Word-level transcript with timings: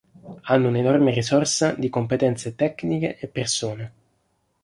Hanno 0.41 0.67
un 0.67 0.75
enorme 0.77 1.13
risorsa 1.13 1.73
di 1.75 1.87
competenze 1.89 2.55
tecniche 2.55 3.19
e 3.19 3.27
persone. 3.27 3.93